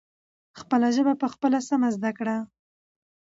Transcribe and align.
خپله 0.59 0.87
ژبه 0.95 1.13
پخپله 1.23 1.59
سمه 1.67 1.89
زدکړئ. 1.95 2.39